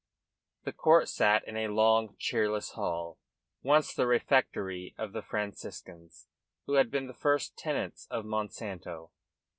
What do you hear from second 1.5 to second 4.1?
a long, cheerless hall, once the